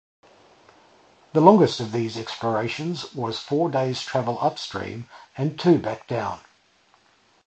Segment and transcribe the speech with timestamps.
[1.33, 6.39] The longest of these explorations was four days' travel up-stream and two back down.